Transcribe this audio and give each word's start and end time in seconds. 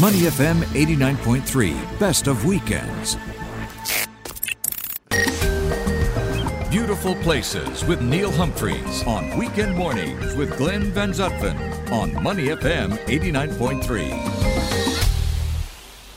Money 0.00 0.18
FM 0.30 0.62
89.3, 0.74 1.98
best 1.98 2.28
of 2.28 2.44
weekends. 2.44 3.16
Beautiful 6.70 7.16
Places 7.16 7.84
with 7.84 8.00
Neil 8.00 8.30
Humphreys 8.30 9.04
on 9.08 9.36
weekend 9.36 9.76
mornings 9.76 10.36
with 10.36 10.56
Glenn 10.56 10.92
Van 10.92 11.10
Zutphen 11.10 11.90
on 11.90 12.22
Money 12.22 12.46
FM 12.46 12.96
89.3. 13.06 14.37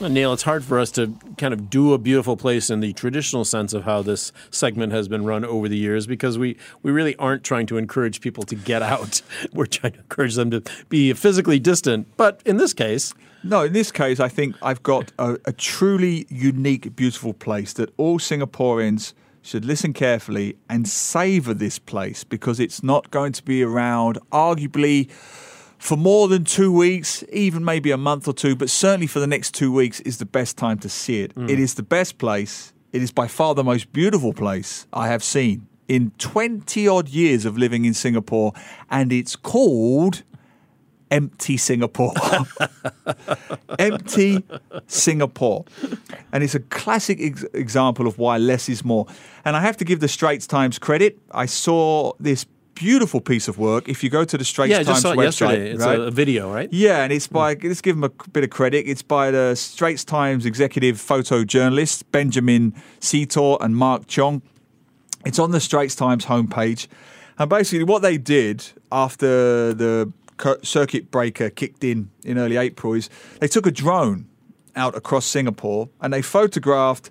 Well, 0.02 0.10
Neil, 0.10 0.32
it's 0.32 0.42
hard 0.42 0.64
for 0.64 0.80
us 0.80 0.90
to 0.92 1.16
kind 1.38 1.54
of 1.54 1.70
do 1.70 1.92
a 1.92 1.98
beautiful 1.98 2.36
place 2.36 2.70
in 2.70 2.80
the 2.80 2.92
traditional 2.92 3.44
sense 3.44 3.72
of 3.72 3.84
how 3.84 4.02
this 4.02 4.32
segment 4.50 4.92
has 4.92 5.06
been 5.06 5.24
run 5.24 5.44
over 5.44 5.68
the 5.68 5.76
years 5.76 6.08
because 6.08 6.36
we, 6.36 6.56
we 6.82 6.90
really 6.90 7.14
aren't 7.18 7.44
trying 7.44 7.66
to 7.66 7.76
encourage 7.76 8.20
people 8.20 8.42
to 8.42 8.56
get 8.56 8.82
out. 8.82 9.22
We're 9.52 9.66
trying 9.66 9.92
to 9.92 10.00
encourage 10.00 10.34
them 10.34 10.50
to 10.50 10.64
be 10.88 11.12
physically 11.12 11.60
distant. 11.60 12.08
But 12.16 12.40
in 12.44 12.56
this 12.56 12.72
case, 12.72 13.14
No, 13.44 13.62
in 13.62 13.74
this 13.74 13.92
case, 13.92 14.18
I 14.18 14.28
think 14.28 14.56
I've 14.60 14.82
got 14.82 15.12
a, 15.20 15.38
a 15.44 15.52
truly 15.52 16.26
unique, 16.28 16.96
beautiful 16.96 17.32
place 17.32 17.72
that 17.74 17.94
all 17.96 18.18
Singaporeans 18.18 19.12
should 19.40 19.64
listen 19.64 19.92
carefully 19.92 20.56
and 20.68 20.88
savor 20.88 21.54
this 21.54 21.78
place 21.78 22.24
because 22.24 22.58
it's 22.58 22.82
not 22.82 23.12
going 23.12 23.30
to 23.34 23.42
be 23.44 23.62
around, 23.62 24.18
arguably, 24.32 25.10
for 25.82 25.96
more 25.96 26.28
than 26.28 26.44
two 26.44 26.72
weeks, 26.72 27.24
even 27.32 27.64
maybe 27.64 27.90
a 27.90 27.96
month 27.96 28.28
or 28.28 28.32
two, 28.32 28.54
but 28.54 28.70
certainly 28.70 29.08
for 29.08 29.18
the 29.18 29.26
next 29.26 29.52
two 29.52 29.72
weeks 29.72 29.98
is 30.02 30.18
the 30.18 30.24
best 30.24 30.56
time 30.56 30.78
to 30.78 30.88
see 30.88 31.22
it. 31.22 31.34
Mm. 31.34 31.50
It 31.50 31.58
is 31.58 31.74
the 31.74 31.82
best 31.82 32.18
place. 32.18 32.72
It 32.92 33.02
is 33.02 33.10
by 33.10 33.26
far 33.26 33.56
the 33.56 33.64
most 33.64 33.92
beautiful 33.92 34.32
place 34.32 34.86
I 34.92 35.08
have 35.08 35.24
seen 35.24 35.66
in 35.88 36.12
20 36.18 36.86
odd 36.86 37.08
years 37.08 37.44
of 37.44 37.58
living 37.58 37.84
in 37.84 37.94
Singapore, 37.94 38.52
and 38.90 39.12
it's 39.12 39.34
called 39.34 40.22
Empty 41.10 41.56
Singapore. 41.56 42.14
Empty 43.80 44.44
Singapore. 44.86 45.64
And 46.30 46.44
it's 46.44 46.54
a 46.54 46.60
classic 46.60 47.18
ex- 47.20 47.44
example 47.54 48.06
of 48.06 48.18
why 48.18 48.38
less 48.38 48.68
is 48.68 48.84
more. 48.84 49.08
And 49.44 49.56
I 49.56 49.60
have 49.60 49.76
to 49.78 49.84
give 49.84 49.98
the 49.98 50.06
Straits 50.06 50.46
Times 50.46 50.78
credit. 50.78 51.18
I 51.32 51.46
saw 51.46 52.12
this 52.20 52.46
beautiful 52.82 53.20
piece 53.20 53.48
of 53.48 53.58
work. 53.58 53.88
If 53.88 54.02
you 54.02 54.10
go 54.10 54.24
to 54.24 54.36
the 54.36 54.44
Straits 54.44 54.70
yeah, 54.70 54.80
I 54.80 54.82
Times 54.82 54.88
just 54.88 55.02
saw 55.02 55.12
it 55.12 55.16
website, 55.16 55.24
yesterday. 55.24 55.70
It's 55.70 55.84
right? 55.84 55.98
a, 55.98 56.02
a 56.02 56.10
video, 56.10 56.52
right? 56.52 56.68
Yeah, 56.72 57.04
and 57.04 57.12
it's 57.12 57.28
by 57.28 57.54
let's 57.62 57.80
give 57.80 57.96
him 57.96 58.04
a 58.04 58.08
bit 58.08 58.44
of 58.44 58.50
credit. 58.50 58.86
It's 58.88 59.02
by 59.02 59.30
the 59.30 59.54
Straits 59.54 60.04
Times 60.04 60.44
executive 60.44 60.96
photojournalists 60.96 62.02
Benjamin 62.10 62.74
Seetor 63.00 63.56
and 63.60 63.76
Mark 63.76 64.06
Chong. 64.08 64.42
It's 65.24 65.38
on 65.38 65.52
the 65.52 65.60
Straits 65.60 65.94
Times 65.94 66.26
homepage, 66.26 66.88
and 67.38 67.48
basically 67.48 67.84
what 67.84 68.02
they 68.02 68.18
did 68.18 68.64
after 68.90 69.72
the 69.72 70.12
circuit 70.62 71.10
breaker 71.10 71.50
kicked 71.50 71.84
in 71.84 72.10
in 72.24 72.36
early 72.36 72.56
April 72.56 72.94
is 72.94 73.08
they 73.38 73.46
took 73.46 73.66
a 73.66 73.70
drone 73.70 74.26
out 74.74 74.96
across 74.96 75.24
Singapore 75.24 75.88
and 76.00 76.12
they 76.12 76.22
photographed. 76.22 77.10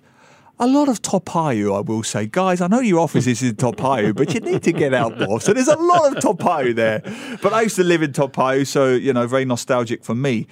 A 0.58 0.66
lot 0.66 0.88
of 0.88 1.02
Toa 1.02 1.20
Payoh, 1.20 1.76
I 1.76 1.80
will 1.80 2.02
say. 2.02 2.26
Guys, 2.26 2.60
I 2.60 2.66
know 2.68 2.80
your 2.80 3.00
office 3.00 3.26
is 3.26 3.42
in 3.42 3.56
Toa 3.56 3.72
Payoh, 3.72 4.14
but 4.14 4.32
you 4.32 4.40
need 4.40 4.62
to 4.62 4.72
get 4.72 4.94
out 4.94 5.18
more. 5.18 5.40
So 5.40 5.52
there's 5.52 5.66
a 5.66 5.76
lot 5.76 6.14
of 6.14 6.22
Toa 6.22 6.36
Payoh 6.36 6.74
there. 6.74 7.00
But 7.42 7.52
I 7.52 7.62
used 7.62 7.76
to 7.76 7.84
live 7.84 8.02
in 8.02 8.12
Toa 8.12 8.28
Payoh, 8.28 8.66
so, 8.66 8.90
you 8.90 9.12
know, 9.12 9.26
very 9.26 9.44
nostalgic 9.44 10.04
for 10.04 10.14
me. 10.14 10.46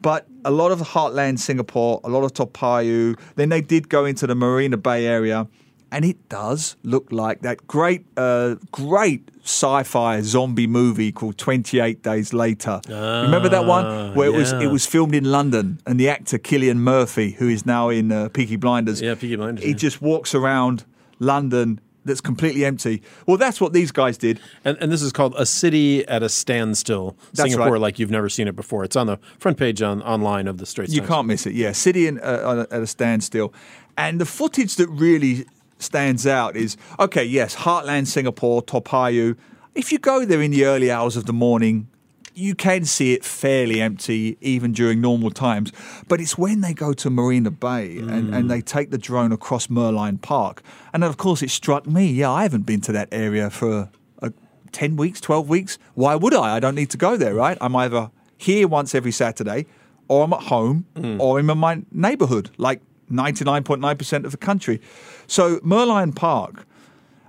But 0.00 0.26
a 0.44 0.50
lot 0.50 0.70
of 0.70 0.80
Heartland 0.80 1.38
Singapore, 1.38 2.00
a 2.04 2.08
lot 2.08 2.24
of 2.24 2.34
Toa 2.34 2.46
Payoh. 2.48 3.18
Then 3.36 3.48
they 3.48 3.60
did 3.60 3.88
go 3.88 4.04
into 4.04 4.26
the 4.26 4.34
Marina 4.34 4.76
Bay 4.76 5.06
area, 5.06 5.46
and 5.90 6.04
it 6.04 6.28
does 6.28 6.76
look 6.82 7.10
like 7.10 7.40
that 7.42 7.66
great, 7.66 8.04
uh, 8.16 8.56
great 8.72 9.28
sci-fi 9.42 10.20
zombie 10.20 10.66
movie 10.66 11.12
called 11.12 11.38
Twenty 11.38 11.80
Eight 11.80 12.02
Days 12.02 12.32
Later. 12.32 12.80
Remember 12.88 13.48
that 13.48 13.64
one 13.66 14.14
where 14.14 14.28
it 14.28 14.34
was 14.34 14.52
it 14.52 14.70
was 14.70 14.86
filmed 14.86 15.14
in 15.14 15.24
London, 15.24 15.80
and 15.86 15.98
the 15.98 16.08
actor 16.08 16.38
Cillian 16.38 16.78
Murphy, 16.78 17.32
who 17.32 17.48
is 17.48 17.64
now 17.64 17.88
in 17.88 18.12
uh, 18.12 18.28
Peaky 18.28 18.56
Blinders, 18.56 19.00
Yeah, 19.00 19.14
Peaky 19.14 19.36
Blinders, 19.36 19.64
he 19.64 19.70
yeah. 19.70 19.76
just 19.76 20.02
walks 20.02 20.34
around 20.34 20.84
London 21.18 21.80
that's 22.04 22.20
completely 22.22 22.64
empty. 22.64 23.02
Well, 23.26 23.36
that's 23.36 23.60
what 23.60 23.72
these 23.74 23.92
guys 23.92 24.16
did. 24.16 24.40
And, 24.64 24.78
and 24.80 24.90
this 24.90 25.02
is 25.02 25.12
called 25.12 25.34
A 25.36 25.44
City 25.44 26.06
at 26.08 26.22
a 26.22 26.28
Standstill, 26.28 27.16
That's 27.34 27.50
Singapore, 27.50 27.74
right. 27.74 27.80
like 27.80 27.98
you've 27.98 28.10
never 28.10 28.30
seen 28.30 28.48
it 28.48 28.56
before. 28.56 28.82
It's 28.82 28.96
on 28.96 29.06
the 29.06 29.18
front 29.38 29.58
page 29.58 29.82
on 29.82 30.02
online 30.02 30.48
of 30.48 30.56
the 30.56 30.64
Straits 30.64 30.92
You 30.92 31.00
Times. 31.00 31.08
can't 31.10 31.26
miss 31.26 31.46
it. 31.46 31.52
Yeah, 31.52 31.72
city 31.72 32.06
in, 32.06 32.18
uh, 32.20 32.64
at 32.70 32.80
a 32.80 32.86
standstill, 32.86 33.52
and 33.96 34.20
the 34.20 34.24
footage 34.24 34.76
that 34.76 34.88
really 34.88 35.44
stands 35.78 36.26
out 36.26 36.56
is 36.56 36.76
okay. 36.98 37.24
Yes, 37.24 37.56
Heartland 37.56 38.06
Singapore, 38.06 38.62
Toa 38.62 38.82
Payoh. 38.82 39.36
If 39.74 39.92
you 39.92 39.98
go 39.98 40.24
there 40.24 40.42
in 40.42 40.50
the 40.50 40.64
early 40.64 40.90
hours 40.90 41.16
of 41.16 41.26
the 41.26 41.32
morning, 41.32 41.88
you 42.34 42.54
can 42.54 42.84
see 42.84 43.14
it 43.14 43.24
fairly 43.24 43.80
empty 43.80 44.36
even 44.40 44.72
during 44.72 45.00
normal 45.00 45.30
times. 45.30 45.72
But 46.06 46.20
it's 46.20 46.38
when 46.38 46.60
they 46.60 46.72
go 46.72 46.92
to 46.92 47.10
Marina 47.10 47.50
Bay 47.50 47.98
and, 47.98 48.34
and 48.34 48.50
they 48.50 48.60
take 48.60 48.90
the 48.90 48.98
drone 48.98 49.32
across 49.32 49.66
Merlion 49.66 50.20
Park, 50.22 50.62
and 50.92 51.02
of 51.04 51.16
course 51.16 51.42
it 51.42 51.50
struck 51.50 51.86
me. 51.86 52.06
Yeah, 52.06 52.30
I 52.30 52.42
haven't 52.42 52.62
been 52.62 52.80
to 52.82 52.92
that 52.92 53.08
area 53.10 53.50
for 53.50 53.88
uh, 54.22 54.30
ten 54.72 54.96
weeks, 54.96 55.20
twelve 55.20 55.48
weeks. 55.48 55.78
Why 55.94 56.14
would 56.14 56.34
I? 56.34 56.56
I 56.56 56.60
don't 56.60 56.76
need 56.76 56.90
to 56.90 56.96
go 56.96 57.16
there, 57.16 57.34
right? 57.34 57.58
I'm 57.60 57.74
either 57.74 58.10
here 58.36 58.68
once 58.68 58.94
every 58.94 59.12
Saturday, 59.12 59.66
or 60.06 60.24
I'm 60.24 60.32
at 60.32 60.42
home, 60.42 60.86
or 61.20 61.38
I'm 61.40 61.50
in 61.50 61.58
my 61.58 61.82
neighbourhood, 61.90 62.50
like 62.56 62.80
99.9% 63.10 64.24
of 64.24 64.30
the 64.30 64.36
country. 64.36 64.80
So 65.26 65.58
Merlion 65.60 66.14
Park, 66.14 66.66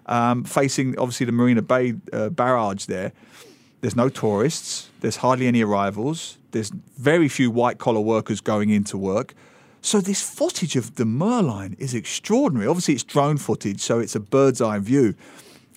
um, 0.05 0.43
facing 0.43 0.97
obviously 0.97 1.25
the 1.25 1.31
Marina 1.31 1.61
Bay 1.61 1.93
uh, 2.13 2.29
barrage 2.29 2.85
there, 2.85 3.11
there's 3.81 3.95
no 3.95 4.09
tourists, 4.09 4.89
there's 5.01 5.17
hardly 5.17 5.47
any 5.47 5.61
arrivals, 5.63 6.37
there's 6.51 6.69
very 6.97 7.29
few 7.29 7.49
white 7.51 7.77
collar 7.77 8.01
workers 8.01 8.41
going 8.41 8.69
into 8.69 8.97
work. 8.97 9.33
So 9.81 10.01
this 10.01 10.21
footage 10.21 10.75
of 10.75 10.95
the 10.95 11.05
Merlion 11.05 11.79
is 11.79 11.93
extraordinary. 11.93 12.67
Obviously, 12.67 12.95
it's 12.95 13.03
drone 13.03 13.37
footage, 13.37 13.79
so 13.79 13.99
it's 13.99 14.15
a 14.15 14.19
bird's 14.19 14.59
eye 14.59 14.79
view. 14.79 15.15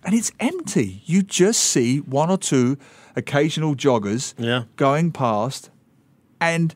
And 0.05 0.15
it's 0.17 0.33
empty. 0.41 1.03
You 1.05 1.23
just 1.23 1.63
see 1.63 1.99
one 1.99 2.29
or 2.29 2.37
two 2.39 2.77
occasional 3.15 3.77
joggers 3.77 4.35
Yeah. 4.37 4.65
going 4.75 5.13
past 5.13 5.71
and 6.41 6.75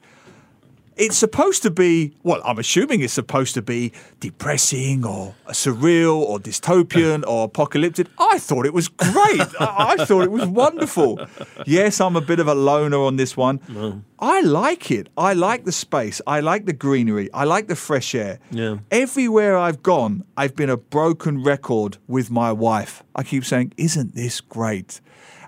it's 0.96 1.16
supposed 1.16 1.62
to 1.62 1.70
be 1.70 2.14
well 2.22 2.40
i'm 2.44 2.58
assuming 2.58 3.00
it's 3.00 3.12
supposed 3.12 3.54
to 3.54 3.62
be 3.62 3.92
depressing 4.20 5.04
or 5.04 5.34
surreal 5.48 6.16
or 6.16 6.38
dystopian 6.38 7.24
or 7.26 7.44
apocalyptic. 7.44 8.06
I 8.18 8.38
thought 8.38 8.66
it 8.66 8.72
was 8.74 8.88
great. 8.88 9.40
I, 9.60 9.96
I 9.98 10.04
thought 10.04 10.22
it 10.24 10.30
was 10.30 10.46
wonderful. 10.46 11.20
Yes 11.66 12.00
i'm 12.00 12.16
a 12.16 12.20
bit 12.20 12.40
of 12.40 12.48
a 12.48 12.54
loner 12.54 12.98
on 12.98 13.16
this 13.16 13.36
one. 13.36 13.58
Mm. 13.60 14.02
I 14.18 14.40
like 14.40 14.90
it. 14.90 15.08
I 15.16 15.34
like 15.34 15.64
the 15.64 15.72
space. 15.72 16.22
I 16.26 16.40
like 16.40 16.64
the 16.64 16.72
greenery. 16.72 17.30
I 17.34 17.44
like 17.44 17.68
the 17.68 17.76
fresh 17.76 18.14
air. 18.14 18.38
Yeah. 18.50 18.78
everywhere 18.90 19.56
i've 19.58 19.82
gone 19.82 20.24
i've 20.36 20.56
been 20.56 20.70
a 20.70 20.76
broken 20.76 21.42
record 21.42 21.98
with 22.06 22.30
my 22.30 22.52
wife. 22.52 23.02
I 23.14 23.22
keep 23.22 23.44
saying 23.44 23.72
isn't 23.76 24.14
this 24.14 24.40
great? 24.40 25.00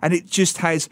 And 0.03 0.13
it 0.15 0.27
just 0.27 0.59
has 0.59 0.89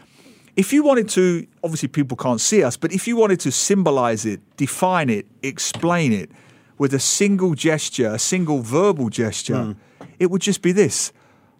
if 0.57 0.73
you 0.73 0.83
wanted 0.83 1.09
to, 1.11 1.47
obviously 1.63 1.89
people 1.89 2.17
can't 2.17 2.41
see 2.41 2.65
us, 2.65 2.77
but 2.77 2.93
if 2.93 3.07
you 3.07 3.15
wanted 3.15 3.41
to 3.41 3.53
symbolize 3.53 4.25
it, 4.25 4.41
define 4.57 5.11
it, 5.11 5.27
explain 5.43 6.13
it 6.13 6.31
with 6.79 6.95
a 6.95 6.99
single 6.99 7.55
gesture, 7.55 8.09
a 8.15 8.19
single 8.19 8.63
verbal 8.63 9.11
gesture, 9.11 9.63
hmm. 9.63 9.73
it 10.19 10.31
would 10.31 10.41
just 10.41 10.63
be 10.63 10.73
this. 10.73 11.13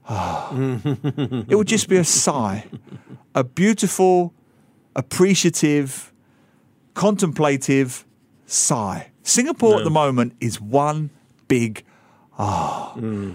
Ah. 0.09 0.51
it 0.55 1.57
would 1.57 1.67
just 1.67 1.89
be 1.89 1.97
a 1.97 2.05
sigh, 2.05 2.65
a 3.35 3.45
beautiful, 3.45 4.33
appreciative, 4.95 6.13
contemplative 6.95 8.07
sigh. 8.47 9.11
Singapore 9.23 9.79
at 9.79 9.85
the 9.85 9.91
moment 9.91 10.35
is 10.41 10.61
one 10.61 11.11
big 11.49 11.85
ah. 12.39 12.93
Hmm. 12.95 13.33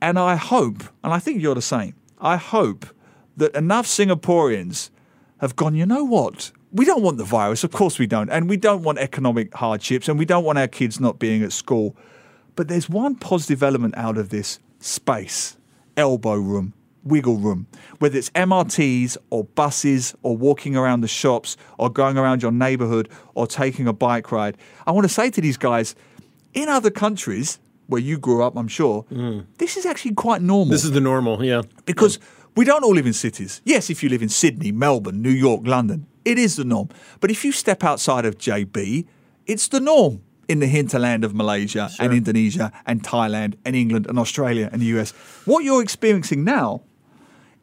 And 0.00 0.18
I 0.18 0.36
hope, 0.36 0.82
and 1.02 1.12
I 1.12 1.18
think 1.18 1.42
you're 1.42 1.54
the 1.54 1.62
same, 1.62 1.94
I 2.20 2.36
hope 2.36 2.86
that 3.36 3.54
enough 3.54 3.86
Singaporeans 3.86 4.90
have 5.40 5.56
gone, 5.56 5.74
you 5.74 5.86
know 5.86 6.04
what? 6.04 6.52
We 6.72 6.84
don't 6.84 7.02
want 7.02 7.18
the 7.18 7.24
virus, 7.24 7.64
of 7.64 7.72
course 7.72 7.98
we 7.98 8.06
don't. 8.06 8.30
And 8.30 8.48
we 8.48 8.56
don't 8.56 8.82
want 8.82 8.98
economic 8.98 9.54
hardships 9.54 10.08
and 10.08 10.18
we 10.18 10.24
don't 10.24 10.44
want 10.44 10.58
our 10.58 10.68
kids 10.68 11.00
not 11.00 11.18
being 11.18 11.42
at 11.42 11.52
school. 11.52 11.96
But 12.56 12.68
there's 12.68 12.88
one 12.88 13.16
positive 13.16 13.62
element 13.62 13.96
out 13.96 14.16
of 14.18 14.30
this 14.30 14.58
space 14.80 15.56
elbow 15.96 16.34
room, 16.34 16.72
wiggle 17.04 17.36
room, 17.36 17.66
whether 17.98 18.18
it's 18.18 18.30
MRTs 18.30 19.16
or 19.30 19.44
buses 19.44 20.14
or 20.22 20.36
walking 20.36 20.76
around 20.76 21.02
the 21.02 21.08
shops 21.08 21.56
or 21.78 21.90
going 21.90 22.18
around 22.18 22.42
your 22.42 22.52
neighborhood 22.52 23.08
or 23.34 23.46
taking 23.46 23.86
a 23.86 23.92
bike 23.92 24.32
ride. 24.32 24.56
I 24.86 24.90
want 24.90 25.04
to 25.04 25.12
say 25.12 25.30
to 25.30 25.40
these 25.40 25.56
guys, 25.56 25.94
in 26.52 26.68
other 26.68 26.90
countries 26.90 27.58
where 27.86 28.00
you 28.00 28.18
grew 28.18 28.42
up, 28.42 28.56
I'm 28.56 28.68
sure, 28.68 29.04
mm. 29.10 29.44
this 29.58 29.76
is 29.76 29.86
actually 29.86 30.14
quite 30.14 30.42
normal 30.42 30.70
This 30.70 30.84
is 30.84 30.92
the 30.92 31.00
normal, 31.00 31.44
yeah. 31.44 31.62
because 31.84 32.18
we 32.56 32.64
don't 32.64 32.84
all 32.84 32.94
live 32.94 33.06
in 33.06 33.12
cities. 33.12 33.60
Yes, 33.64 33.90
if 33.90 34.02
you 34.02 34.08
live 34.08 34.22
in 34.22 34.28
Sydney, 34.28 34.72
Melbourne, 34.72 35.22
New 35.22 35.30
York, 35.30 35.62
London, 35.64 36.06
it 36.24 36.38
is 36.38 36.56
the 36.56 36.64
norm. 36.64 36.88
But 37.20 37.30
if 37.30 37.44
you 37.44 37.52
step 37.52 37.84
outside 37.84 38.24
of 38.24 38.38
JB, 38.38 39.06
it's 39.46 39.68
the 39.68 39.80
norm 39.80 40.22
in 40.48 40.60
the 40.60 40.66
hinterland 40.66 41.24
of 41.24 41.34
Malaysia 41.34 41.90
and 41.98 42.12
Indonesia 42.12 42.72
and 42.86 43.02
Thailand 43.02 43.54
and 43.64 43.74
England 43.74 44.06
and 44.06 44.18
Australia 44.18 44.68
and 44.72 44.80
the 44.80 44.86
US. 44.98 45.10
What 45.44 45.64
you're 45.64 45.82
experiencing 45.82 46.44
now 46.44 46.82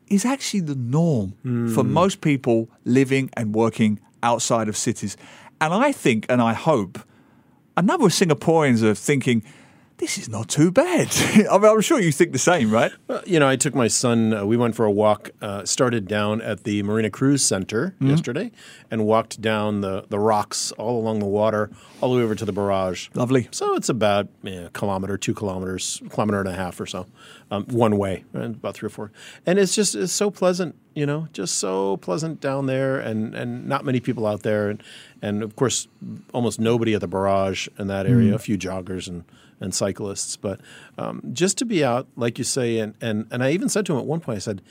is 0.08 0.26
actually 0.26 0.62
the 0.62 0.76
norm 0.76 1.34
for 1.74 1.84
hmm. 1.84 1.94
most 1.94 2.22
people 2.22 2.70
living 2.84 3.30
and 3.34 3.56
working 3.56 4.00
outside 4.24 4.68
of 4.68 4.76
cities. 4.76 5.16
And 5.62 5.74
I 5.74 5.92
think, 5.92 6.26
and 6.28 6.42
I 6.42 6.54
hope, 6.54 7.00
a 7.78 7.82
number 7.82 8.06
of 8.06 8.12
Singaporeans 8.12 8.84
are 8.84 8.96
thinking, 8.96 9.44
this 10.02 10.18
is 10.18 10.28
not 10.28 10.50
too 10.50 10.72
bad. 10.72 11.08
I 11.50 11.58
mean, 11.58 11.66
I'm 11.72 11.80
sure 11.82 12.00
you 12.00 12.12
think 12.12 12.34
the 12.34 12.40
same, 12.40 12.72
right? 12.72 12.92
Well, 13.08 13.22
you 13.26 13.40
know, 13.40 13.48
I 13.48 13.56
took 13.56 13.74
my 13.76 13.88
son. 13.88 14.34
Uh, 14.34 14.46
we 14.46 14.58
went 14.58 14.76
for 14.76 14.84
a 14.86 14.92
walk. 14.92 15.30
Uh, 15.42 15.64
started 15.64 16.08
down 16.08 16.42
at 16.42 16.64
the 16.66 16.84
Marina 16.84 17.10
Cruise 17.10 17.44
Center 17.44 17.92
Mm-hmm. 18.02 18.10
yesterday, 18.10 18.52
and 18.90 19.06
walked 19.06 19.40
down 19.42 19.82
the 19.82 20.06
the 20.10 20.20
rocks 20.20 20.72
all 20.74 21.00
along 21.00 21.20
the 21.20 21.26
water, 21.28 21.70
all 22.02 22.12
the 22.12 22.18
way 22.18 22.24
over 22.24 22.36
to 22.36 22.46
the 22.46 22.52
barrage. 22.52 23.10
Lovely. 23.14 23.48
So 23.52 23.76
it's 23.76 23.90
about 23.90 24.28
yeah, 24.44 24.62
a 24.66 24.70
kilometer, 24.72 25.18
two 25.18 25.34
kilometers, 25.36 26.02
kilometer 26.10 26.40
and 26.40 26.50
a 26.50 26.54
half 26.54 26.80
or 26.80 26.86
so, 26.88 27.06
um, 27.52 27.66
one 27.66 27.98
way, 27.98 28.24
right? 28.34 28.46
about 28.46 28.74
three 28.74 28.88
or 28.88 28.90
four. 28.90 29.12
And 29.46 29.60
it's 29.60 29.76
just 29.76 29.94
it's 29.96 30.12
so 30.12 30.32
pleasant, 30.32 30.76
you 30.94 31.06
know, 31.06 31.28
just 31.34 31.56
so 31.56 31.98
pleasant 31.98 32.42
down 32.42 32.66
there, 32.66 33.00
and 33.00 33.34
and 33.34 33.68
not 33.68 33.86
many 33.86 34.00
people 34.00 34.28
out 34.28 34.44
there, 34.44 34.70
and 34.70 34.84
and 35.22 35.44
of 35.44 35.56
course 35.56 35.88
almost 36.34 36.60
nobody 36.60 36.94
at 36.94 37.02
the 37.02 37.08
barrage 37.08 37.68
in 37.78 37.88
that 37.88 38.06
area. 38.06 38.36
A 38.36 38.40
few 38.40 38.58
joggers 38.58 39.08
and 39.08 39.24
and 39.60 39.74
cyclists, 39.76 40.36
but 40.36 40.60
um, 40.98 41.22
just 41.32 41.58
to 41.60 41.66
be 41.66 41.84
out, 41.84 42.08
like 42.16 42.38
you 42.38 42.44
say, 42.44 42.80
and 42.80 42.96
and 43.00 43.28
and 43.32 43.44
I 43.44 43.52
even 43.52 43.70
said 43.70 43.86
to 43.88 43.94
him 43.94 44.00
at 44.00 44.06
one 44.06 44.20
point, 44.20 44.38
I 44.38 44.40
said, 44.40 44.62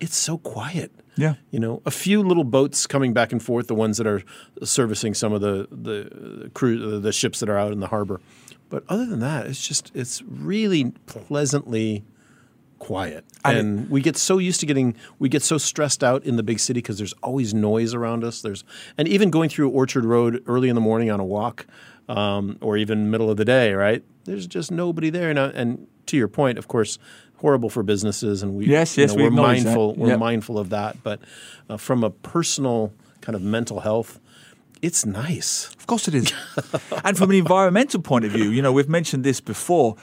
"It's 0.00 0.16
so 0.16 0.38
quiet." 0.38 0.90
Yeah. 1.16 1.34
You 1.50 1.60
know, 1.60 1.82
a 1.84 1.90
few 1.90 2.22
little 2.22 2.44
boats 2.44 2.86
coming 2.86 3.12
back 3.12 3.32
and 3.32 3.42
forth, 3.42 3.66
the 3.66 3.74
ones 3.74 3.98
that 3.98 4.06
are 4.06 4.22
servicing 4.62 5.14
some 5.14 5.32
of 5.32 5.40
the 5.40 5.68
the 5.70 6.50
crew, 6.54 7.00
the 7.00 7.12
ships 7.12 7.40
that 7.40 7.48
are 7.48 7.58
out 7.58 7.72
in 7.72 7.80
the 7.80 7.88
harbor. 7.88 8.20
But 8.68 8.84
other 8.88 9.06
than 9.06 9.20
that, 9.20 9.46
it's 9.46 9.66
just 9.66 9.90
it's 9.94 10.22
really 10.22 10.92
pleasantly 11.06 12.04
quiet. 12.80 13.24
And 13.44 13.56
it- 13.56 13.60
And 13.60 13.90
we 13.90 14.00
get 14.00 14.16
so 14.16 14.38
used 14.38 14.58
to 14.60 14.66
getting 14.66 14.96
we 15.20 15.28
get 15.28 15.42
so 15.42 15.56
stressed 15.58 16.02
out 16.02 16.24
in 16.24 16.34
the 16.36 16.42
big 16.42 16.58
city 16.58 16.78
because 16.78 16.98
there's 16.98 17.14
always 17.22 17.54
noise 17.54 17.94
around 17.94 18.24
us. 18.24 18.42
There's 18.42 18.64
and 18.98 19.06
even 19.06 19.30
going 19.30 19.48
through 19.50 19.68
Orchard 19.70 20.04
Road 20.04 20.42
early 20.48 20.68
in 20.68 20.74
the 20.74 20.80
morning 20.80 21.10
on 21.10 21.20
a 21.20 21.24
walk, 21.24 21.66
um, 22.08 22.56
or 22.60 22.76
even 22.76 23.10
middle 23.10 23.30
of 23.30 23.36
the 23.36 23.44
day, 23.44 23.72
right? 23.74 24.02
There's 24.24 24.46
just 24.48 24.70
nobody 24.72 25.10
there. 25.10 25.30
And, 25.30 25.38
and 25.38 25.86
to 26.06 26.16
your 26.16 26.28
point, 26.28 26.58
of 26.58 26.66
course, 26.66 26.98
horrible 27.36 27.70
for 27.70 27.82
businesses, 27.82 28.42
and 28.42 28.54
we 28.56 28.66
Yes, 28.66 28.96
you 28.96 29.02
yes, 29.02 29.10
know, 29.10 29.16
we 29.16 29.22
we're 29.22 29.28
acknowledge 29.28 29.58
that. 29.58 29.64
mindful 29.66 29.94
we're 29.94 30.08
Yep. 30.08 30.18
mindful 30.18 30.58
of 30.58 30.70
that. 30.70 31.02
But 31.02 31.20
uh, 31.68 31.76
from 31.76 32.02
a 32.04 32.10
personal 32.10 32.92
kind 33.20 33.36
of 33.36 33.42
mental 33.42 33.80
health, 33.80 34.18
it's 34.82 35.04
nice. 35.06 35.68
Of 35.78 35.86
course 35.86 36.08
it 36.08 36.14
is. 36.14 36.32
and 37.04 37.16
from 37.16 37.30
an 37.30 37.36
environmental 37.36 38.00
point 38.02 38.24
of 38.24 38.32
view, 38.32 38.50
you 38.50 38.62
know, 38.62 38.72
we've 38.72 38.88
mentioned 38.88 39.22
this 39.24 39.40
before. 39.40 39.96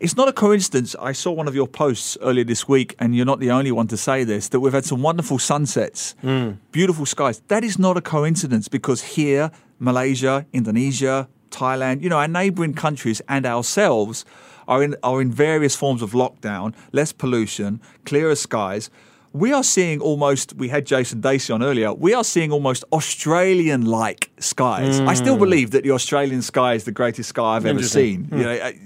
It's 0.00 0.16
not 0.16 0.28
a 0.28 0.32
coincidence. 0.32 0.94
I 1.00 1.10
saw 1.10 1.32
one 1.32 1.48
of 1.48 1.56
your 1.56 1.66
posts 1.66 2.16
earlier 2.22 2.44
this 2.44 2.68
week, 2.68 2.94
and 3.00 3.16
you're 3.16 3.26
not 3.26 3.40
the 3.40 3.50
only 3.50 3.72
one 3.72 3.88
to 3.88 3.96
say 3.96 4.22
this, 4.22 4.48
that 4.50 4.60
we've 4.60 4.72
had 4.72 4.84
some 4.84 5.02
wonderful 5.02 5.40
sunsets, 5.40 6.14
hmm. 6.20 6.52
beautiful 6.70 7.04
skies. 7.04 7.42
That 7.48 7.64
is 7.64 7.80
not 7.80 7.96
a 7.96 8.00
coincidence 8.00 8.68
because 8.68 9.02
here, 9.02 9.50
Malaysia, 9.80 10.46
Indonesia, 10.52 11.28
Thailand, 11.50 12.00
you 12.02 12.08
know, 12.08 12.18
our 12.18 12.28
neighboring 12.28 12.74
countries 12.74 13.20
and 13.28 13.44
ourselves 13.44 14.24
are 14.68 14.84
in, 14.84 14.94
are 15.02 15.20
in 15.20 15.32
various 15.32 15.74
forms 15.74 16.00
of 16.00 16.12
lockdown, 16.12 16.74
less 16.92 17.12
pollution, 17.12 17.80
clearer 18.04 18.36
skies. 18.36 18.90
We 19.32 19.52
are 19.52 19.62
seeing 19.62 20.00
almost, 20.00 20.54
we 20.54 20.68
had 20.68 20.86
Jason 20.86 21.20
Dacey 21.20 21.52
on 21.52 21.62
earlier, 21.62 21.92
we 21.92 22.14
are 22.14 22.24
seeing 22.24 22.50
almost 22.50 22.84
Australian 22.92 23.84
like 23.84 24.30
skies. 24.38 25.00
I 25.00 25.14
still 25.14 25.34
hmm. 25.34 25.40
believe 25.40 25.70
that 25.72 25.84
the 25.84 25.90
Australian 25.90 26.42
sky 26.42 26.74
is 26.74 26.84
the 26.84 26.92
greatest 26.92 27.28
sky 27.28 27.56
I've 27.56 27.66
ever 27.66 27.82
seen. 27.82 28.28
You 28.30 28.36
hmm. 28.36 28.42
know, 28.42 28.50
I- 28.50 28.78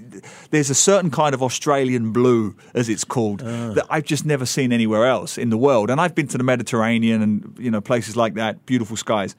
there's 0.49 0.69
a 0.69 0.75
certain 0.75 1.11
kind 1.11 1.33
of 1.33 1.41
Australian 1.41 2.11
blue, 2.11 2.55
as 2.73 2.89
it's 2.89 3.03
called, 3.03 3.41
ah. 3.43 3.73
that 3.73 3.85
I've 3.89 4.05
just 4.05 4.25
never 4.25 4.45
seen 4.45 4.71
anywhere 4.71 5.05
else 5.05 5.37
in 5.37 5.49
the 5.49 5.57
world. 5.57 5.89
And 5.89 5.99
I've 5.99 6.15
been 6.15 6.27
to 6.29 6.37
the 6.37 6.43
Mediterranean 6.43 7.21
and 7.21 7.57
you 7.59 7.71
know 7.71 7.81
places 7.81 8.15
like 8.15 8.35
that, 8.35 8.65
beautiful 8.65 8.97
skies. 8.97 9.35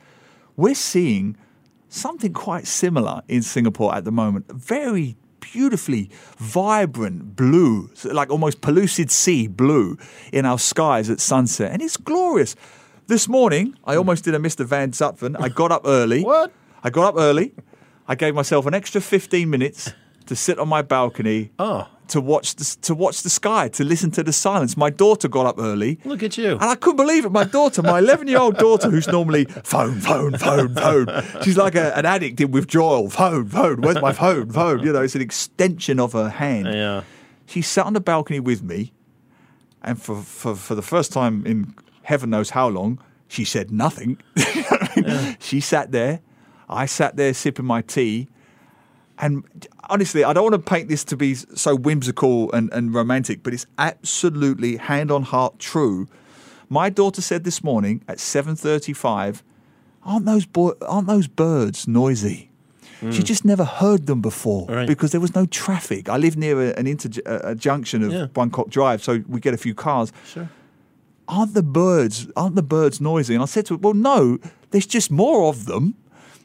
We're 0.57 0.75
seeing 0.75 1.37
something 1.89 2.33
quite 2.33 2.67
similar 2.67 3.23
in 3.29 3.43
Singapore 3.43 3.95
at 3.95 4.05
the 4.05 4.13
moment. 4.13 4.51
Very 4.53 5.17
beautifully 5.53 6.11
vibrant 6.39 7.37
blue, 7.37 7.91
like 8.05 8.31
almost 8.31 8.61
pellucid 8.61 9.11
sea 9.11 9.47
blue 9.47 9.97
in 10.33 10.45
our 10.47 10.59
skies 10.59 11.11
at 11.11 11.21
sunset, 11.21 11.73
and 11.73 11.83
it's 11.83 11.97
glorious. 11.97 12.57
This 13.07 13.29
morning, 13.29 13.75
I 13.85 13.97
almost 13.97 14.25
did 14.25 14.35
a 14.35 14.39
Mr. 14.39 14.65
Van 14.65 14.93
Zutphen. 14.93 15.37
I 15.39 15.49
got 15.49 15.71
up 15.73 15.83
early. 15.85 16.23
What? 16.33 16.53
I 16.83 16.91
got 16.91 17.15
up 17.15 17.15
early. 17.19 17.55
I 18.07 18.15
gave 18.15 18.35
myself 18.35 18.67
an 18.67 18.75
extra 18.75 19.01
15 19.01 19.49
minutes 19.49 19.93
to 20.27 20.37
sit 20.37 20.59
on 20.59 20.69
my 20.69 20.83
balcony 20.83 21.51
Oh. 21.59 21.89
To 22.09 22.21
watch 22.21 22.55
the, 22.57 22.77
to 22.83 22.95
watch 22.95 23.23
the 23.23 23.31
sky, 23.31 23.69
to 23.69 23.85
listen 23.85 24.11
to 24.13 24.23
the 24.23 24.33
silence. 24.33 24.77
My 24.77 24.91
daughter 24.91 25.29
got 25.29 25.47
up 25.47 25.59
early. 25.59 25.99
Look 26.05 26.23
at 26.23 26.37
you. 26.37 26.53
And 26.53 26.63
I 26.63 26.75
couldn't 26.75 26.97
believe 26.97 27.25
it. 27.25 27.33
My 27.33 27.45
daughter, 27.45 27.83
my 27.83 27.99
11 27.99 28.29
year 28.29 28.39
old 28.39 28.59
daughter, 28.59 28.91
who's 28.91 29.09
normally 29.09 29.45
phone, 29.45 30.01
phone, 30.01 30.37
phone, 30.37 30.75
phone. 30.75 31.07
She's 31.43 31.57
like 31.57 31.75
a, 31.75 31.97
an 31.97 32.07
addict 32.07 32.41
in 32.41 32.51
withdrawal. 32.51 33.11
Phone, 33.11 33.49
phone. 33.49 33.81
Where's 33.81 34.01
my 34.01 34.13
phone? 34.13 34.51
Phone. 34.51 34.81
You 34.83 34.93
know, 34.93 35.03
it's 35.03 35.15
an 35.15 35.23
extension 35.23 35.99
of 35.99 36.13
her 36.13 36.29
hand. 36.29 36.67
Yeah. 36.67 37.03
She 37.47 37.63
sat 37.63 37.87
on 37.87 37.93
the 37.93 38.01
balcony 38.01 38.41
with 38.41 38.63
me, 38.63 38.93
and 39.83 40.01
for, 40.01 40.23
for, 40.23 40.55
for 40.55 40.75
the 40.75 40.83
first 40.83 41.13
time 41.13 41.45
in 41.47 41.75
heaven 42.03 42.31
knows 42.31 42.51
how 42.51 42.69
long, 42.69 42.99
she 43.29 43.45
said 43.45 43.71
nothing. 43.71 44.19
She 45.41 45.61
sat 45.61 45.93
there. 45.93 46.21
I 46.69 46.87
sat 46.87 47.17
there 47.17 47.35
sipping 47.35 47.67
my 47.67 47.83
tea. 47.83 48.29
And 49.19 49.45
honestly, 49.89 50.25
I 50.25 50.33
don't 50.33 50.51
want 50.51 50.55
to 50.55 50.71
paint 50.71 50.89
this 50.89 51.05
to 51.05 51.17
be 51.17 51.35
so 51.35 51.77
whimsical 51.77 52.51
and, 52.53 52.73
and 52.73 52.93
romantic, 52.93 53.43
but 53.43 53.55
it's 53.55 53.67
absolutely 53.79 54.77
hand 54.77 55.11
on 55.11 55.23
heart 55.23 55.59
true. 55.59 56.09
My 56.69 56.91
daughter 56.91 57.23
said 57.23 57.45
this 57.45 57.63
morning 57.63 58.03
at 58.09 58.19
7:35, 58.19 59.43
"Aren't 60.05 60.27
those 60.27 60.47
aren't 60.83 61.07
those 61.07 61.29
birds 61.29 61.87
noisy?" 61.87 62.51
She 63.01 63.19
hmm. 63.19 63.25
just 63.25 63.45
never 63.45 63.65
heard 63.65 64.07
them 64.07 64.21
before 64.21 64.67
Right. 64.67 64.87
because 64.87 65.13
there 65.13 65.21
was 65.21 65.35
no 65.35 65.47
traffic. 65.47 66.09
I 66.09 66.17
live 66.17 66.37
near 66.37 66.71
a, 66.71 66.73
an 66.79 66.87
inter, 66.87 67.11
a, 67.27 67.55
junction 67.55 68.03
of 68.03 68.13
Yeah. 68.13 68.27
Buangkok 68.33 68.71
Drive, 68.71 69.03
so 69.03 69.23
we 69.29 69.41
get 69.41 69.53
a 69.53 69.59
few 69.59 69.75
cars 69.75 70.11
Sure. 70.27 70.49
aren't 71.29 71.55
the 71.55 71.63
birds 71.63 72.29
aren't 72.37 72.55
the 72.57 72.63
birds 72.63 73.01
noisy? 73.01 73.35
And 73.35 73.43
I 73.43 73.47
said 73.47 73.67
to 73.67 73.75
her, 73.75 73.79
well, 73.79 73.95
no, 73.95 74.39
there's 74.71 74.87
just 74.87 75.11
more 75.11 75.49
of 75.49 75.67
them. 75.67 75.95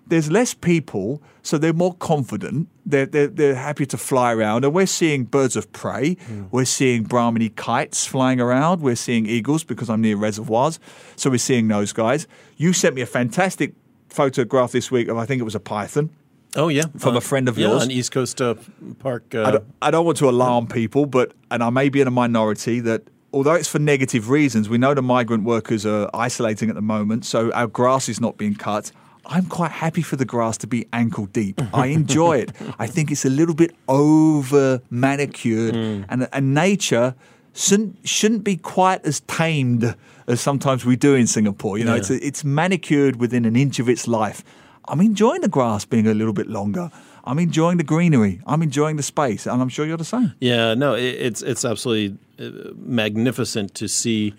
There's 0.09 0.29
less 0.29 0.53
people, 0.53 1.21
so 1.43 1.57
they're 1.57 1.71
more 1.71 1.93
confident. 1.93 2.67
They're, 2.85 3.05
they're, 3.05 3.27
they're 3.27 3.55
happy 3.55 3.85
to 3.85 3.97
fly 3.97 4.33
around. 4.33 4.65
And 4.65 4.73
we're 4.73 4.87
seeing 4.87 5.23
birds 5.23 5.55
of 5.55 5.71
prey. 5.71 6.17
We're 6.51 6.65
seeing 6.65 7.03
Brahminy 7.03 7.49
kites 7.49 8.05
flying 8.05 8.39
around. 8.41 8.81
We're 8.81 8.95
seeing 8.95 9.27
eagles 9.27 9.63
because 9.63 9.89
I'm 9.89 10.01
near 10.01 10.17
reservoirs. 10.17 10.79
So 11.15 11.29
we're 11.29 11.37
seeing 11.37 11.67
those 11.67 11.93
guys. 11.93 12.27
You 12.57 12.73
sent 12.73 12.95
me 12.95 13.01
a 13.01 13.05
fantastic 13.05 13.73
photograph 14.09 14.71
this 14.71 14.91
week 14.91 15.07
of, 15.07 15.17
I 15.17 15.25
think 15.25 15.39
it 15.39 15.45
was 15.45 15.55
a 15.55 15.59
python. 15.59 16.09
Oh 16.55 16.67
yeah, 16.67 16.85
From 16.97 17.15
a 17.15 17.21
friend 17.21 17.47
of 17.47 17.59
yeah, 17.59 17.67
yours? 17.67 17.83
on 17.83 17.91
East 17.91 18.11
Coast 18.11 18.41
uh, 18.41 18.55
Park. 18.97 19.35
Uh, 19.35 19.43
I 19.43 19.51
don't, 19.51 19.63
I 19.83 19.91
don't 19.91 20.05
want 20.05 20.17
to 20.17 20.29
alarm 20.29 20.65
people, 20.65 21.05
but 21.05 21.33
and 21.51 21.63
I 21.63 21.69
may 21.69 21.89
be 21.89 22.01
in 22.01 22.07
a 22.07 22.11
minority 22.11 22.79
that 22.79 23.03
although 23.31 23.53
it's 23.53 23.69
for 23.69 23.77
negative 23.77 24.29
reasons, 24.29 24.67
we 24.67 24.79
know 24.79 24.95
the 24.95 25.03
migrant 25.03 25.43
workers 25.43 25.85
are 25.85 26.09
isolating 26.11 26.67
at 26.69 26.75
the 26.75 26.81
moment, 26.81 27.23
so 27.25 27.51
our 27.51 27.67
grass 27.67 28.09
is 28.09 28.19
not 28.19 28.37
being 28.37 28.55
cut. 28.55 28.91
I'm 29.31 29.45
quite 29.45 29.71
happy 29.71 30.01
for 30.01 30.15
the 30.17 30.25
grass 30.25 30.57
to 30.57 30.67
be 30.67 30.87
ankle 30.91 31.27
deep. 31.27 31.61
I 31.73 31.85
enjoy 31.87 32.39
it. 32.39 32.51
I 32.79 32.87
think 32.87 33.11
it's 33.11 33.25
a 33.25 33.29
little 33.29 33.55
bit 33.55 33.75
over 33.87 34.81
manicured, 34.89 35.75
and, 35.75 36.27
and 36.33 36.53
nature 36.53 37.13
shouldn't 37.53 37.97
shouldn't 38.07 38.43
be 38.43 38.55
quite 38.57 39.05
as 39.05 39.19
tamed 39.21 39.95
as 40.27 40.41
sometimes 40.41 40.83
we 40.85 40.95
do 40.95 41.13
in 41.15 41.27
Singapore. 41.27 41.77
You 41.77 41.85
know, 41.85 41.93
Yeah. 41.95 41.99
it's 42.01 42.09
it's 42.09 42.43
manicured 42.43 43.15
within 43.17 43.45
an 43.45 43.55
inch 43.55 43.79
of 43.79 43.87
its 43.87 44.07
life. 44.07 44.43
I'm 44.87 45.01
enjoying 45.01 45.41
the 45.41 45.49
grass 45.49 45.85
being 45.85 46.07
a 46.07 46.13
little 46.13 46.33
bit 46.33 46.47
longer. 46.47 46.89
I'm 47.25 47.37
enjoying 47.37 47.77
the 47.77 47.83
greenery. 47.83 48.41
I'm 48.47 48.63
enjoying 48.63 48.95
the 48.97 49.03
space, 49.03 49.45
and 49.45 49.61
I'm 49.61 49.69
sure 49.69 49.85
you're 49.85 49.97
the 49.97 50.03
same. 50.17 50.33
Yeah, 50.39 50.73
no, 50.73 50.95
it, 50.95 51.15
it's 51.27 51.41
it's 51.43 51.63
absolutely 51.65 52.17
uh, 52.39 52.71
magnificent 52.75 53.75
to 53.75 53.87
see. 53.87 54.33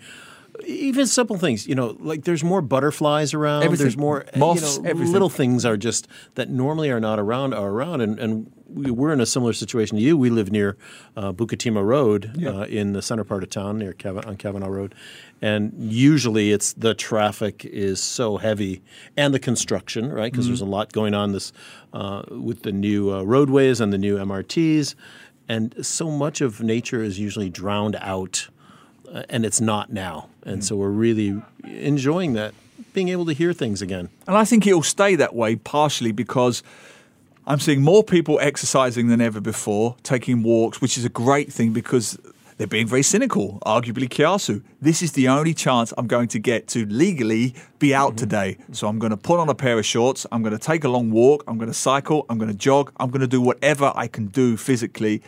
Even 0.65 1.07
simple 1.07 1.37
things, 1.37 1.67
you 1.67 1.75
know, 1.75 1.97
like 1.99 2.23
there's 2.23 2.43
more 2.43 2.61
butterflies 2.61 3.33
around. 3.33 3.63
Everything. 3.63 3.85
There's 3.85 3.97
more 3.97 4.25
Moths, 4.35 4.77
You 4.77 4.93
know, 4.93 4.93
little 4.93 5.29
things 5.29 5.65
are 5.65 5.77
just 5.77 6.07
that 6.35 6.49
normally 6.49 6.89
are 6.91 6.99
not 6.99 7.19
around 7.19 7.53
are 7.53 7.69
around, 7.69 8.01
and 8.01 8.19
and 8.19 8.51
we, 8.73 8.91
we're 8.91 9.11
in 9.11 9.21
a 9.21 9.25
similar 9.25 9.53
situation 9.53 9.97
to 9.97 10.03
you. 10.03 10.17
We 10.17 10.29
live 10.29 10.51
near 10.51 10.77
uh, 11.15 11.31
Bukit 11.33 11.57
Timah 11.57 11.85
Road 11.85 12.31
uh, 12.45 12.63
in 12.63 12.93
the 12.93 13.01
center 13.01 13.23
part 13.23 13.43
of 13.43 13.49
town 13.49 13.79
near 13.79 13.89
on 14.05 14.37
Cavenagh 14.37 14.69
Road, 14.69 14.95
and 15.41 15.73
usually 15.77 16.51
it's 16.51 16.73
the 16.73 16.93
traffic 16.93 17.65
is 17.65 18.01
so 18.01 18.37
heavy 18.37 18.81
and 19.17 19.33
the 19.33 19.39
construction, 19.39 20.11
right? 20.11 20.31
Because 20.31 20.47
there's 20.47 20.61
a 20.61 20.65
lot 20.65 20.91
going 20.91 21.13
on 21.13 21.31
this 21.31 21.51
uh, 21.93 22.23
with 22.29 22.63
the 22.63 22.71
new 22.71 23.13
uh, 23.13 23.23
roadways 23.23 23.81
and 23.81 23.91
the 23.91 23.97
new 23.97 24.17
MRTs, 24.17 24.95
and 25.47 25.85
so 25.85 26.09
much 26.09 26.41
of 26.41 26.61
nature 26.61 27.03
is 27.03 27.19
usually 27.19 27.49
drowned 27.49 27.95
out, 27.97 28.49
uh, 29.11 29.23
and 29.29 29.45
it's 29.45 29.59
not 29.59 29.91
now. 29.91 30.29
And 30.43 30.61
mm. 30.61 30.63
so 30.63 30.75
we're 30.75 30.89
really 30.89 31.41
enjoying 31.63 32.33
that, 32.33 32.53
being 32.93 33.09
able 33.09 33.25
to 33.25 33.33
hear 33.33 33.53
things 33.53 33.81
again. 33.81 34.09
And 34.27 34.37
I 34.37 34.45
think 34.45 34.65
it'll 34.65 34.83
stay 34.83 35.15
that 35.15 35.35
way 35.35 35.55
partially 35.55 36.11
because 36.11 36.63
I'm 37.47 37.59
seeing 37.59 37.81
more 37.81 38.03
people 38.03 38.39
exercising 38.39 39.07
than 39.07 39.21
ever 39.21 39.41
before, 39.41 39.95
taking 40.03 40.43
walks, 40.43 40.81
which 40.81 40.97
is 40.97 41.05
a 41.05 41.09
great 41.09 41.51
thing 41.51 41.73
because 41.73 42.17
they're 42.57 42.67
being 42.67 42.85
very 42.85 43.01
cynical, 43.01 43.59
arguably 43.65 44.07
Kiasu. 44.07 44.61
This 44.79 45.01
is 45.01 45.13
the 45.13 45.27
only 45.27 45.55
chance 45.55 45.93
I'm 45.97 46.05
going 46.05 46.27
to 46.27 46.37
get 46.37 46.67
to 46.69 46.85
legally 46.85 47.55
be 47.79 47.95
out 47.95 48.09
mm-hmm. 48.09 48.17
today. 48.17 48.57
So 48.71 48.87
I'm 48.87 48.99
going 48.99 49.09
to 49.09 49.17
put 49.17 49.39
on 49.39 49.49
a 49.49 49.55
pair 49.55 49.79
of 49.79 49.85
shorts. 49.85 50.27
I'm 50.31 50.43
going 50.43 50.53
to 50.53 50.59
take 50.59 50.83
a 50.83 50.89
long 50.89 51.09
walk. 51.09 51.43
I'm 51.47 51.57
going 51.57 51.71
to 51.71 51.73
cycle. 51.73 52.25
I'm 52.29 52.37
going 52.37 52.51
to 52.51 52.57
jog. 52.57 52.91
I'm 52.97 53.09
going 53.09 53.21
to 53.21 53.27
do 53.27 53.41
whatever 53.41 53.91
I 53.95 54.07
can 54.07 54.27
do 54.27 54.57
physically. 54.57 55.23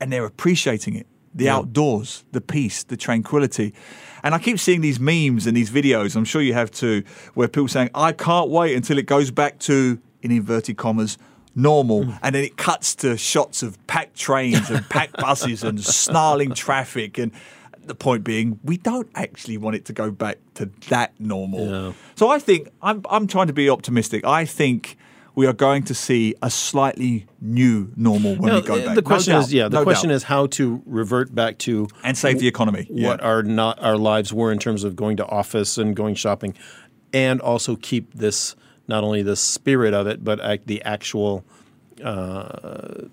And 0.00 0.12
they're 0.12 0.24
appreciating 0.24 0.94
it 0.94 1.08
the 1.34 1.48
outdoors, 1.48 2.24
the 2.32 2.40
peace, 2.40 2.84
the 2.84 2.96
tranquility. 2.96 3.74
And 4.22 4.34
I 4.34 4.38
keep 4.38 4.58
seeing 4.58 4.80
these 4.80 5.00
memes 5.00 5.46
and 5.46 5.56
these 5.56 5.70
videos, 5.70 6.14
I'm 6.14 6.24
sure 6.24 6.42
you 6.42 6.54
have 6.54 6.70
too, 6.70 7.02
where 7.34 7.48
people 7.48 7.68
saying, 7.68 7.90
I 7.94 8.12
can't 8.12 8.50
wait 8.50 8.76
until 8.76 8.98
it 8.98 9.06
goes 9.06 9.30
back 9.30 9.58
to, 9.60 9.98
in 10.22 10.30
inverted 10.30 10.76
commas, 10.76 11.18
normal. 11.54 12.04
Hmm. 12.04 12.12
And 12.22 12.34
then 12.34 12.44
it 12.44 12.56
cuts 12.56 12.94
to 12.96 13.16
shots 13.16 13.62
of 13.62 13.84
packed 13.86 14.16
trains 14.16 14.70
and 14.70 14.88
packed 14.88 15.16
buses 15.18 15.64
and 15.64 15.82
snarling 15.82 16.54
traffic. 16.54 17.18
And 17.18 17.32
the 17.84 17.94
point 17.94 18.22
being, 18.24 18.60
we 18.62 18.76
don't 18.76 19.10
actually 19.14 19.56
want 19.56 19.76
it 19.76 19.84
to 19.86 19.92
go 19.92 20.10
back 20.10 20.38
to 20.54 20.70
that 20.88 21.18
normal. 21.18 21.68
Yeah. 21.68 21.92
So 22.14 22.28
I 22.28 22.38
think, 22.38 22.68
I'm, 22.80 23.02
I'm 23.10 23.26
trying 23.26 23.48
to 23.48 23.52
be 23.52 23.68
optimistic. 23.68 24.24
I 24.24 24.44
think. 24.44 24.96
We 25.34 25.46
are 25.46 25.54
going 25.54 25.84
to 25.84 25.94
see 25.94 26.34
a 26.42 26.50
slightly 26.50 27.26
new 27.40 27.90
normal 27.96 28.36
when 28.36 28.50
No, 28.52 28.56
we 28.60 28.66
go 28.66 28.76
back. 28.76 28.88
To 28.88 28.94
the 28.96 29.02
question 29.02 29.32
no 29.32 29.40
is, 29.40 29.46
doubt, 29.46 29.52
yeah, 29.54 29.68
the 29.68 29.78
no 29.78 29.82
question 29.84 30.10
doubt. 30.10 30.16
is 30.16 30.22
how 30.24 30.46
to 30.48 30.82
revert 30.84 31.34
back 31.34 31.56
to 31.58 31.88
and 32.04 32.16
save 32.18 32.38
the 32.38 32.48
economy. 32.48 32.86
what 32.90 33.20
Yeah. 33.20 33.26
our 33.26 33.42
not 33.42 33.82
our 33.82 33.96
lives 33.96 34.32
were 34.32 34.52
in 34.52 34.58
terms 34.58 34.84
of 34.84 34.94
going 34.94 35.16
to 35.16 35.26
office 35.26 35.78
and 35.78 35.96
going 35.96 36.16
shopping, 36.16 36.54
and 37.14 37.40
also 37.40 37.76
keep 37.76 38.12
this 38.12 38.54
not 38.88 39.04
only 39.04 39.22
the 39.22 39.36
spirit 39.36 39.94
of 39.94 40.06
it, 40.06 40.22
but 40.22 40.38
the 40.66 40.82
actual 40.82 41.44
uh, 42.04 43.06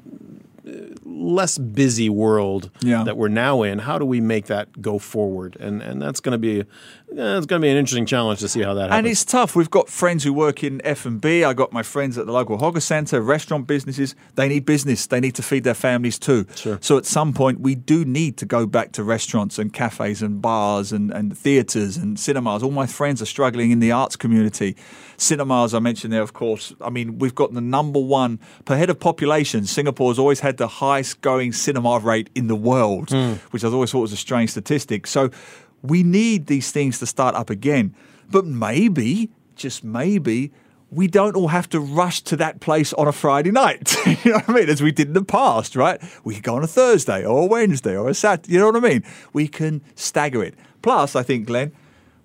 less 1.05 1.57
busy 1.57 2.09
world 2.09 2.69
Yeah. 2.81 3.03
that 3.03 3.17
we're 3.17 3.27
now 3.29 3.61
in. 3.63 3.79
How 3.79 3.97
do 3.97 4.05
we 4.05 4.19
make 4.19 4.47
that 4.47 4.81
go 4.81 4.99
forward? 4.99 5.55
And 5.59 5.81
and 5.81 6.01
that's 6.01 6.19
going 6.19 6.33
to 6.33 6.38
be 6.38 6.63
yeah, 7.12 7.38
it's 7.38 7.48
going 7.48 7.62
to 7.62 7.66
be 7.66 7.72
an 7.72 7.78
interesting 7.78 8.06
challenge 8.06 8.39
to 8.42 8.48
see 8.48 8.62
how 8.62 8.75
that 8.75 8.84
happens. 8.84 8.98
And 8.98 9.08
it's 9.08 9.25
tough. 9.25 9.56
We've 9.56 9.70
got 9.70 9.89
friends 9.89 10.24
who 10.24 10.32
work 10.32 10.63
in 10.63 10.80
F 10.86 11.06
and 11.06 11.20
B. 11.20 11.44
I 11.44 11.54
got 11.54 11.74
my 11.74 11.82
friends 11.82 12.18
at 12.18 12.28
the 12.28 12.32
local 12.32 12.58
hawker 12.58 12.80
centre, 12.80 13.20
restaurant 13.22 13.66
businesses. 13.66 14.13
They 14.36 14.48
need 14.48 14.66
business. 14.66 15.08
They 15.08 15.20
need 15.20 15.34
to 15.36 15.42
feed 15.42 15.63
their 15.63 15.74
families 15.74 16.20
too. 16.20 16.46
Sure. 16.56 16.78
So 16.82 16.98
at 16.98 17.06
some 17.06 17.34
point, 17.34 17.62
we 17.62 17.74
do 17.74 18.06
need 18.06 18.38
to 18.38 18.46
go 18.46 18.68
back 18.68 18.92
to 18.94 19.04
restaurants 19.04 19.58
and 19.58 19.74
cafes 19.74 20.22
and 20.22 20.39
bars 20.42 20.92
and, 20.92 21.12
and 21.12 21.36
theatres 21.36 21.98
and 21.98 22.20
cinemas. 22.20 22.62
All 22.62 22.72
my 22.72 22.86
friends 22.86 23.22
are 23.24 23.28
struggling 23.28 23.72
in 23.72 23.80
the 23.80 23.92
arts 23.92 24.16
community. 24.16 24.75
Cinemas, 25.18 25.74
I 25.74 25.80
mentioned 25.80 26.13
there, 26.13 26.22
of 26.22 26.34
course. 26.34 26.74
I 26.80 26.92
mean, 26.92 27.18
we've 27.18 27.36
got 27.36 27.54
the 27.54 27.62
number 27.62 28.00
one 28.00 28.39
per 28.66 28.78
head 28.78 28.89
of 28.89 29.00
population. 29.00 29.66
Singapore's 29.66 30.20
always 30.20 30.42
had 30.42 30.58
the 30.58 30.68
highest 30.68 31.22
going 31.22 31.54
cinema 31.54 32.00
rate 32.00 32.30
in 32.36 32.48
the 32.48 32.56
world, 32.56 33.10
hmm. 33.10 33.34
which 33.50 33.63
I've 33.63 33.74
always 33.74 33.92
thought 33.92 34.01
was 34.01 34.13
a 34.13 34.18
strange 34.18 34.51
statistic. 34.51 35.08
So 35.08 35.32
we 35.81 36.03
need 36.03 36.48
these 36.48 36.71
things 36.71 37.00
to 37.00 37.05
start 37.05 37.36
up 37.36 37.50
again. 37.50 37.95
But 38.29 38.45
maybe, 38.45 39.29
just 39.55 39.83
maybe, 39.83 40.51
we 40.91 41.07
don't 41.07 41.36
all 41.36 41.50
have 41.50 41.69
to 41.69 41.79
rush 41.79 42.21
to 42.21 42.36
that 42.38 42.59
place 42.59 42.93
on 42.93 43.07
a 43.07 43.12
Friday 43.12 43.51
night. 43.51 43.95
you 44.05 44.31
know 44.31 44.38
what 44.38 44.50
I 44.50 44.53
mean? 44.53 44.69
As 44.69 44.81
we 44.81 44.91
did 44.91 45.07
in 45.07 45.13
the 45.13 45.24
past, 45.24 45.75
right? 45.75 46.01
We 46.24 46.36
could 46.36 46.43
go 46.43 46.55
on 46.55 46.63
a 46.63 46.67
Thursday 46.67 47.25
or 47.25 47.43
a 47.43 47.45
Wednesday 47.45 47.95
or 47.95 48.09
a 48.09 48.13
Saturday. 48.13 48.53
You 48.53 48.59
know 48.59 48.67
what 48.67 48.75
I 48.77 48.79
mean? 48.79 49.03
We 49.33 49.48
can 49.48 49.81
stagger 49.95 50.43
it. 50.43 50.55
Plus, 50.81 51.15
I 51.15 51.24
think, 51.24 51.48
Glenn, 51.48 51.71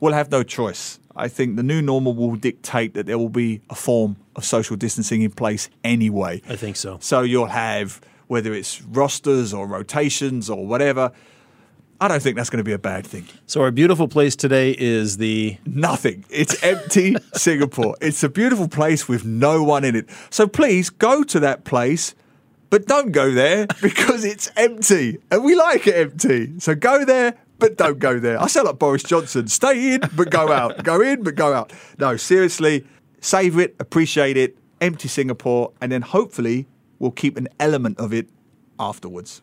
we'll 0.00 0.12
have 0.12 0.30
no 0.30 0.42
choice. 0.42 0.98
I 1.16 1.28
think 1.28 1.56
the 1.56 1.62
new 1.62 1.80
normal 1.80 2.14
will 2.14 2.36
dictate 2.36 2.94
that 2.94 3.06
there 3.06 3.18
will 3.18 3.28
be 3.28 3.60
a 3.70 3.74
form 3.74 4.16
of 4.34 4.44
social 4.44 4.76
distancing 4.76 5.22
in 5.22 5.30
place 5.30 5.68
anyway. 5.84 6.42
I 6.48 6.56
think 6.56 6.76
so. 6.76 6.98
So 7.00 7.22
you'll 7.22 7.46
have 7.46 8.00
whether 8.26 8.52
it's 8.52 8.82
rosters 8.82 9.52
or 9.52 9.66
rotations 9.66 10.50
or 10.50 10.66
whatever. 10.66 11.12
I 12.00 12.08
don't 12.08 12.22
think 12.22 12.36
that's 12.36 12.50
going 12.50 12.58
to 12.58 12.64
be 12.64 12.72
a 12.72 12.78
bad 12.78 13.06
thing. 13.06 13.26
So 13.46 13.62
our 13.62 13.70
beautiful 13.70 14.08
place 14.08 14.34
today 14.34 14.74
is 14.76 15.16
the 15.16 15.56
Nothing. 15.64 16.24
It's 16.28 16.60
empty 16.62 17.16
Singapore. 17.34 17.96
It's 18.00 18.22
a 18.22 18.28
beautiful 18.28 18.68
place 18.68 19.08
with 19.08 19.24
no 19.24 19.62
one 19.62 19.84
in 19.84 19.94
it. 19.94 20.08
So 20.30 20.46
please 20.46 20.90
go 20.90 21.22
to 21.22 21.40
that 21.40 21.64
place, 21.64 22.14
but 22.70 22.86
don't 22.86 23.12
go 23.12 23.30
there 23.30 23.66
because 23.82 24.24
it's 24.24 24.50
empty. 24.56 25.18
And 25.30 25.44
we 25.44 25.54
like 25.54 25.86
it 25.86 25.94
empty. 25.94 26.58
So 26.58 26.74
go 26.74 27.04
there, 27.04 27.36
but 27.58 27.76
don't 27.76 27.98
go 27.98 28.18
there. 28.18 28.40
I 28.42 28.48
sound 28.48 28.66
like 28.66 28.78
Boris 28.78 29.02
Johnson. 29.02 29.46
Stay 29.46 29.94
in, 29.94 30.00
but 30.16 30.30
go 30.30 30.52
out. 30.52 30.82
Go 30.82 31.00
in, 31.00 31.22
but 31.22 31.36
go 31.36 31.52
out. 31.52 31.72
No, 31.98 32.16
seriously, 32.16 32.84
savour 33.20 33.62
it, 33.62 33.76
appreciate 33.78 34.36
it, 34.36 34.58
empty 34.80 35.08
Singapore, 35.08 35.72
and 35.80 35.92
then 35.92 36.02
hopefully 36.02 36.66
we'll 36.98 37.12
keep 37.12 37.36
an 37.36 37.48
element 37.60 37.98
of 37.98 38.12
it 38.12 38.28
afterwards. 38.78 39.42